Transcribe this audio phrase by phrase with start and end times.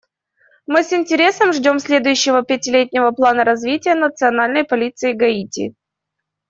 [0.65, 5.75] Мы с интересом ждем следующего пятилетнего плана развития Национальной полиции Гаити.